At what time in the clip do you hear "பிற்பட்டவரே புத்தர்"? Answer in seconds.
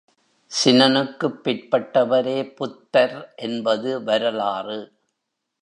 1.43-3.33